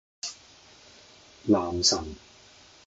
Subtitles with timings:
[1.51, 2.03] 男神